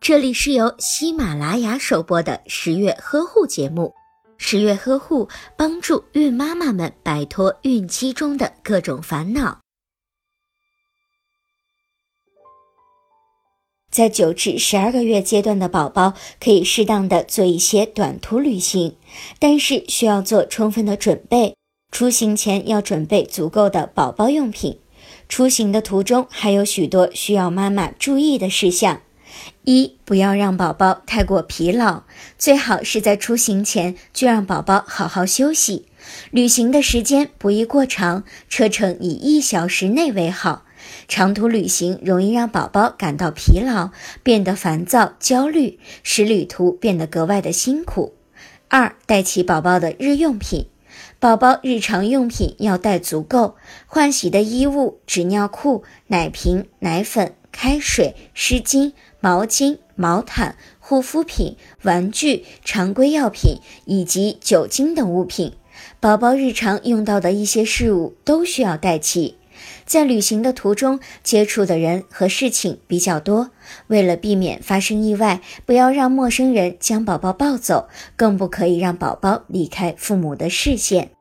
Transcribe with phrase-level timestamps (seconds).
[0.00, 3.94] 这里是由喜马拉雅首播的十月呵护节目。
[4.36, 9.60] 十月呵护帮助孕妈妈们摆脱孕期中的各种烦恼。
[13.90, 18.96] 在九至十二个月阶段的宝宝可以适当的做一些短途旅行，
[19.38, 21.56] 但是需要做充分的准备。
[21.92, 24.80] 出行前要准备足够的宝宝用品。
[25.28, 29.00] 出行的途中还有许多需要妈妈注意的事项：
[29.64, 32.02] 一、不要让宝宝太过疲劳，
[32.38, 35.86] 最好是在出行前就让宝宝好好休息。
[36.30, 40.64] 旅行的时间不宜过长，车程以一小时内为好。
[41.08, 43.90] 长途旅行容易让宝宝感到疲劳，
[44.22, 48.14] 变得烦躁、焦虑，使旅途变得格外的辛苦。
[48.68, 50.66] 二、带齐宝宝的日用品。
[51.18, 53.56] 宝宝日常用品要带足够，
[53.86, 65.54] 换洗的衣物、纸尿裤、奶瓶、奶粉、开水、湿巾、毛巾、毛毯、护肤品、玩具、常规药品以及酒精等物品。
[65.98, 69.38] 宝宝日常用到的一些事物都需要带齐。
[69.86, 73.50] 在旅行的途中，接触的人和事情比较多，
[73.86, 81.13] 为了避免发生意外，不要让陌生人将宝宝抱走，更不可以让宝宝离开父母的视线。